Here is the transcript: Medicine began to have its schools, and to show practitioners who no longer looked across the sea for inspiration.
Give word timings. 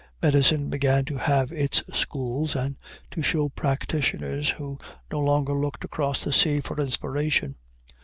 Medicine 0.19 0.67
began 0.71 1.05
to 1.05 1.15
have 1.17 1.51
its 1.51 1.83
schools, 1.95 2.55
and 2.55 2.75
to 3.11 3.21
show 3.21 3.49
practitioners 3.49 4.49
who 4.49 4.79
no 5.11 5.19
longer 5.19 5.53
looked 5.53 5.83
across 5.85 6.23
the 6.23 6.33
sea 6.33 6.59
for 6.59 6.81
inspiration. 6.81 7.55